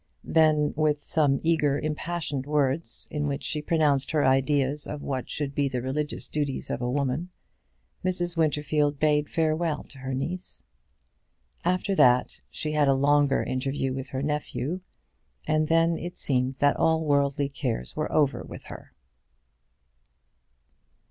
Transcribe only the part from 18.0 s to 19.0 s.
over with her.